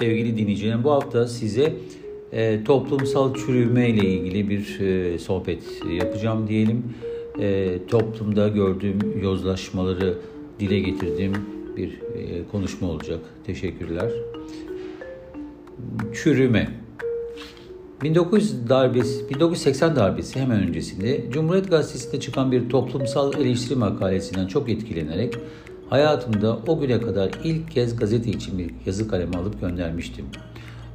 [0.00, 0.84] sevgili dinleyicilerim.
[0.84, 1.72] Bu hafta size
[2.32, 5.62] e, toplumsal çürüme ile ilgili bir e, sohbet
[5.98, 6.84] yapacağım diyelim.
[7.40, 10.18] E, toplumda gördüğüm yozlaşmaları
[10.60, 11.32] dile getirdiğim
[11.76, 13.18] bir e, konuşma olacak.
[13.46, 14.10] Teşekkürler.
[16.14, 16.68] Çürüme.
[18.02, 25.34] 1900 darbesi, 1980 darbesi hemen öncesinde Cumhuriyet Gazetesi'nde çıkan bir toplumsal eleştiri makalesinden çok etkilenerek
[25.90, 30.26] hayatımda o güne kadar ilk kez gazete için bir yazı kalemi alıp göndermiştim.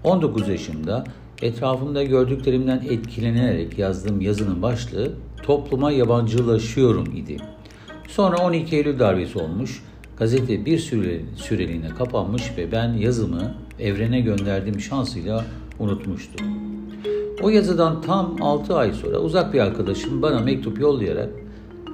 [0.04, 1.04] 19 yaşımda
[1.42, 5.12] etrafımda gördüklerimden etkilenerek yazdığım yazının başlığı
[5.44, 7.38] topluma yabancılaşıyorum idi.
[8.08, 9.84] Sonra 12 Eylül darbesi olmuş,
[10.18, 10.80] gazete bir
[11.36, 15.46] süreliğine kapanmış ve ben yazımı evrene gönderdiğim şansıyla
[15.80, 16.48] unutmuştum.
[17.42, 21.30] O yazıdan tam 6 ay sonra uzak bir arkadaşım bana mektup yollayarak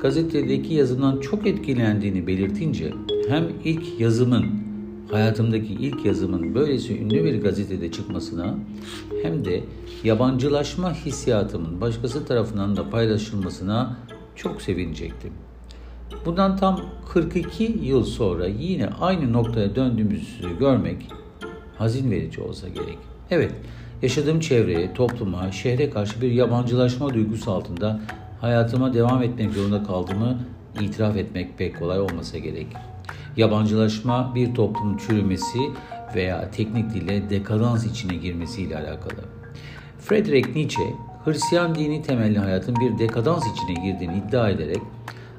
[0.01, 2.93] gazetedeki yazımdan çok etkilendiğini belirtince
[3.29, 4.45] hem ilk yazımın,
[5.11, 8.55] hayatımdaki ilk yazımın böylesi ünlü bir gazetede çıkmasına
[9.23, 9.63] hem de
[10.03, 13.97] yabancılaşma hissiyatımın başkası tarafından da paylaşılmasına
[14.35, 15.33] çok sevinecektim.
[16.25, 16.81] Bundan tam
[17.13, 21.07] 42 yıl sonra yine aynı noktaya döndüğümüzü görmek
[21.77, 22.97] hazin verici olsa gerek.
[23.31, 23.51] Evet,
[24.01, 27.99] yaşadığım çevreye, topluma, şehre karşı bir yabancılaşma duygusu altında
[28.41, 30.37] hayatıma devam etmek zorunda kaldığımı
[30.81, 32.67] itiraf etmek pek kolay olmasa gerek.
[33.37, 35.59] Yabancılaşma bir toplumun çürümesi
[36.15, 39.21] veya teknik dille dekadans içine girmesiyle alakalı.
[39.99, 40.83] Friedrich Nietzsche,
[41.25, 44.81] Hristiyan dini temelli hayatın bir dekadans içine girdiğini iddia ederek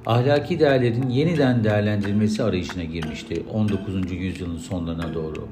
[0.06, 4.12] ahlaki değerlerin yeniden değerlendirilmesi arayışına girmişti 19.
[4.12, 5.48] yüzyılın sonlarına doğru.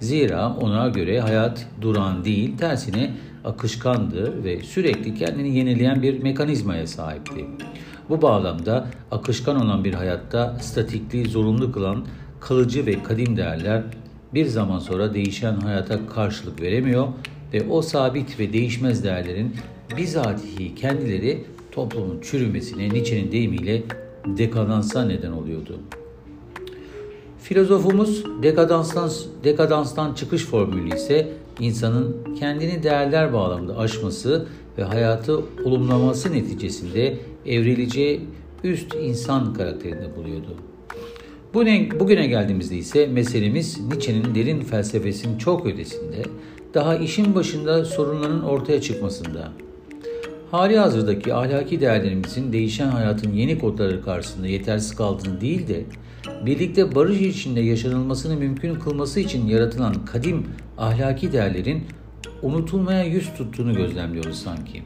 [0.00, 3.10] Zira ona göre hayat duran değil, tersine
[3.44, 7.44] akışkandı ve sürekli kendini yenileyen bir mekanizmaya sahipti.
[8.08, 12.06] Bu bağlamda akışkan olan bir hayatta statikliği zorunlu kılan
[12.40, 13.82] kalıcı ve kadim değerler
[14.34, 17.08] bir zaman sonra değişen hayata karşılık veremiyor
[17.52, 19.56] ve o sabit ve değişmez değerlerin
[19.96, 23.82] bizatihi kendileri toplumun çürümesine Nietzsche'nin deyimiyle
[24.26, 25.80] dekadansa neden oluyordu.
[27.42, 29.10] Filozofumuz dekadanstan,
[29.44, 34.46] dekadanstan çıkış formülü ise insanın kendini değerler bağlamında aşması
[34.78, 38.20] ve hayatı olumlaması neticesinde evrileceği
[38.64, 40.56] üst insan karakterinde buluyordu.
[41.54, 46.22] Bugüne, bugüne geldiğimizde ise meselemiz Nietzsche'nin derin felsefesinin çok ötesinde,
[46.74, 49.52] daha işin başında sorunların ortaya çıkmasında.
[50.50, 55.84] Hali hazırdaki ahlaki değerlerimizin değişen hayatın yeni kodları karşısında yetersiz kaldığını değil de
[56.46, 60.46] birlikte barış içinde yaşanılmasını mümkün kılması için yaratılan kadim
[60.78, 61.84] ahlaki değerlerin
[62.42, 64.82] unutulmaya yüz tuttuğunu gözlemliyoruz sanki.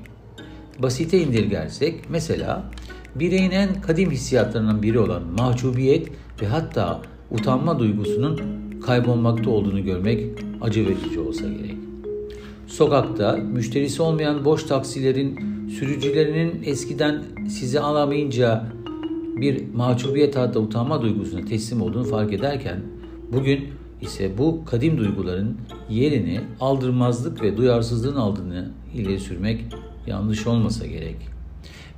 [0.79, 2.71] Basite indirgersek mesela
[3.15, 6.09] bireyin en kadim hissiyatlarından biri olan mahcubiyet
[6.43, 8.41] ve hatta utanma duygusunun
[8.87, 10.25] kaybolmakta olduğunu görmek
[10.61, 11.75] acı verici olsa gerek.
[12.67, 18.67] Sokakta müşterisi olmayan boş taksilerin sürücülerinin eskiden sizi alamayınca
[19.41, 22.81] bir mahcubiyet hatta utanma duygusuna teslim olduğunu fark ederken
[23.33, 23.69] bugün
[24.01, 25.57] ise bu kadim duyguların
[25.91, 29.65] yerini aldırmazlık ve duyarsızlığın aldığını ileri sürmek
[30.07, 31.17] yanlış olmasa gerek.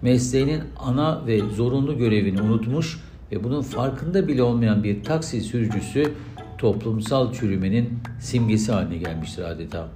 [0.03, 3.01] Mesleğinin ana ve zorunlu görevini unutmuş
[3.33, 6.12] ve bunun farkında bile olmayan bir taksi sürücüsü
[6.59, 9.89] toplumsal çürümenin simgesi haline gelmiştir adeta.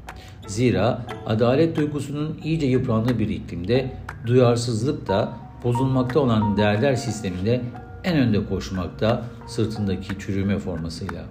[0.46, 3.92] Zira adalet duygusunun iyice yıprandığı bir iklimde
[4.26, 7.60] duyarsızlık da bozulmakta olan değerler sisteminde
[8.04, 11.24] en önde koşmakta sırtındaki çürüme formasıyla.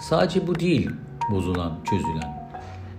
[0.00, 0.90] Sadece bu değil
[1.30, 2.40] bozulan, çözülen.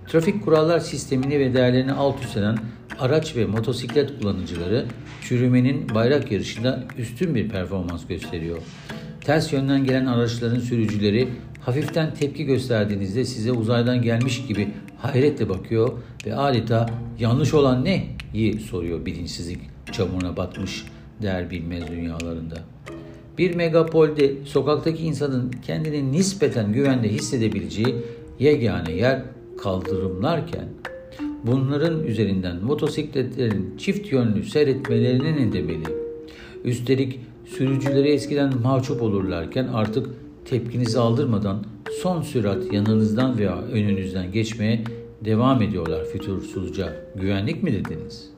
[0.08, 2.58] Trafik kurallar sistemini ve değerlerini alt üst eden
[2.98, 4.86] araç ve motosiklet kullanıcıları
[5.22, 8.58] çürümenin bayrak yarışında üstün bir performans gösteriyor.
[9.20, 11.28] Ters yönden gelen araçların sürücüleri
[11.60, 14.68] hafiften tepki gösterdiğinizde size uzaydan gelmiş gibi
[14.98, 15.92] hayretle bakıyor
[16.26, 18.06] ve adeta yanlış olan ne?
[18.34, 20.84] yi soruyor bilinçsizlik çamuruna batmış
[21.22, 22.56] değer bilmez dünyalarında.
[23.38, 27.96] Bir megapolde sokaktaki insanın kendini nispeten güvende hissedebileceği
[28.38, 29.22] yegane yer
[29.58, 30.68] kaldırımlarken
[31.44, 35.84] bunların üzerinden motosikletlerin çift yönlü seyretmelerinin edemeli.
[36.64, 40.06] Üstelik sürücüleri eskiden mahcup olurlarken artık
[40.44, 41.64] tepkinizi aldırmadan
[42.02, 44.84] son sürat yanınızdan veya önünüzden geçmeye
[45.24, 46.92] devam ediyorlar fütursuzca.
[47.16, 48.30] Güvenlik mi dediniz?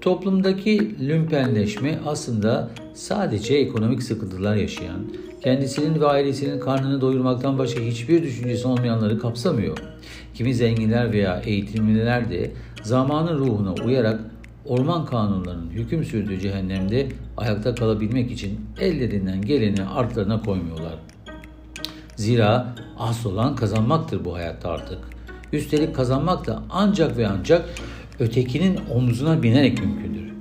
[0.00, 5.00] Toplumdaki lümpenleşme aslında sadece ekonomik sıkıntılar yaşayan,
[5.42, 9.78] kendisinin ve ailesinin karnını doyurmaktan başka hiçbir düşüncesi olmayanları kapsamıyor.
[10.34, 12.50] Kimi zenginler veya eğitimliler de
[12.82, 14.20] zamanın ruhuna uyarak
[14.66, 20.94] orman kanunlarının hüküm sürdüğü cehennemde ayakta kalabilmek için ellerinden geleni artlarına koymuyorlar.
[22.16, 24.98] Zira asıl olan kazanmaktır bu hayatta artık.
[25.52, 27.64] Üstelik kazanmak da ancak ve ancak
[28.20, 30.32] ötekinin omzuna binerek mümkündür.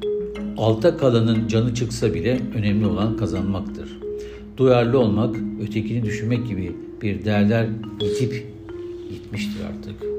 [0.58, 4.00] Alta kalanın canı çıksa bile önemli olan kazanmaktır.
[4.58, 7.68] Duyarlı olmak, ötekini düşünmek gibi bir değerler
[8.02, 8.48] yitip
[9.10, 10.10] gitmiştir artık.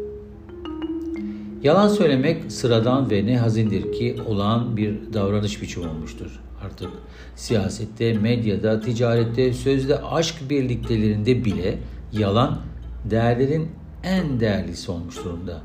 [1.63, 6.89] Yalan söylemek sıradan ve ne hazindir ki olağan bir davranış biçimi olmuştur artık.
[7.37, 11.79] Siyasette, medyada, ticarette, sözde aşk birliktelerinde bile
[12.13, 12.59] yalan
[13.05, 13.69] değerlerin
[14.03, 15.63] en değerlisi olmuş durumda.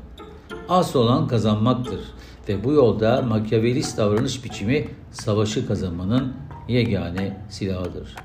[0.68, 2.00] Asıl olan kazanmaktır
[2.48, 6.32] ve bu yolda makyavelist davranış biçimi savaşı kazanmanın
[6.68, 8.16] yegane silahıdır.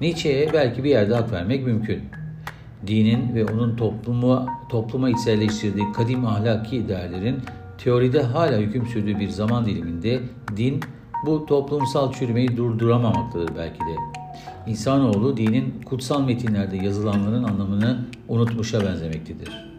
[0.00, 2.02] Nietzsche'ye belki bir yerde hak vermek mümkün.
[2.86, 7.36] Dinin ve onun topluma, topluma içselleştirdiği kadim ahlaki değerlerin
[7.78, 10.20] teoride hala hüküm sürdüğü bir zaman diliminde
[10.56, 10.80] din
[11.26, 13.96] bu toplumsal çürümeyi durduramamaktadır belki de.
[14.66, 19.75] İnsanoğlu dinin kutsal metinlerde yazılanların anlamını unutmuşa benzemektedir.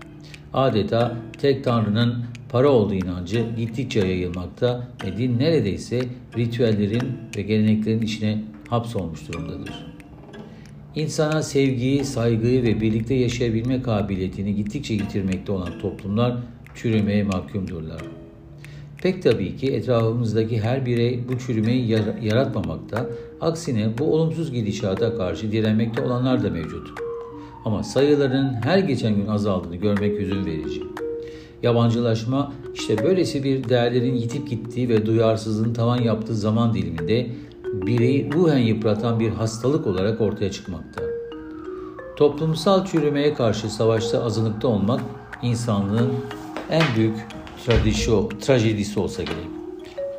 [0.57, 2.15] Adeta tek tanrının
[2.50, 6.01] para olduğu inancı gittikçe yayılmakta ve din neredeyse
[6.38, 7.04] ritüellerin
[7.38, 9.86] ve geleneklerin içine hapsolmuş durumdadır.
[10.95, 16.38] İnsana sevgiyi, saygıyı ve birlikte yaşayabilme kabiliyetini gittikçe yitirmekte olan toplumlar
[16.75, 18.01] çürümeye mahkumdurlar.
[19.01, 21.89] Pek tabii ki etrafımızdaki her birey bu çürümeyi
[22.21, 23.09] yaratmamakta,
[23.42, 27.06] aksine bu olumsuz gidişata karşı direnmekte olanlar da mevcut.
[27.67, 30.83] Ama sayıların her geçen gün azaldığını görmek hüzün verici.
[31.63, 37.27] Yabancılaşma işte böylesi bir değerlerin yitip gittiği ve duyarsızlığın tavan yaptığı zaman diliminde
[37.73, 41.01] bireyi ruhen yıpratan bir hastalık olarak ortaya çıkmakta.
[42.17, 45.01] Toplumsal çürümeye karşı savaşta azınlıkta olmak
[45.41, 46.11] insanlığın
[46.69, 47.15] en büyük
[47.65, 49.47] tradişo, trajedisi olsa gerek.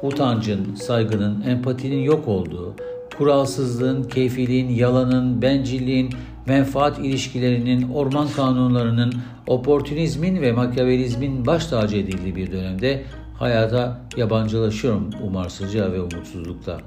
[0.02, 2.74] Utancın, saygının, empatinin yok olduğu,
[3.18, 6.10] kuralsızlığın, keyfiliğin, yalanın, bencilliğin,
[6.48, 9.14] menfaat ilişkilerinin, orman kanunlarının,
[9.46, 13.02] oportunizmin ve makyavelizmin baş tacı edildiği bir dönemde
[13.38, 16.80] hayata yabancılaşıyorum umarsızca ve umutsuzlukla.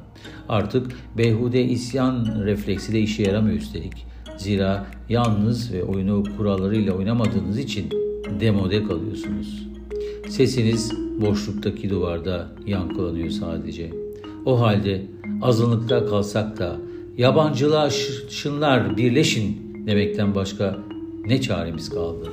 [0.50, 4.06] Artık beyhude isyan refleksi de işe yaramıyor üstelik.
[4.38, 7.90] Zira yalnız ve oyunu kurallarıyla oynamadığınız için
[8.40, 9.68] demode kalıyorsunuz.
[10.30, 10.92] Sesiniz
[11.22, 13.92] boşluktaki duvarda yankılanıyor sadece.
[14.46, 15.02] O halde
[15.42, 16.78] azınlıkta kalsak da
[17.18, 20.78] yabancılaşınlar birleşin demekten başka
[21.26, 22.30] ne çaremiz kaldı?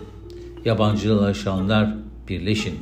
[0.64, 1.94] Yabancılaşanlar
[2.28, 2.74] birleşin.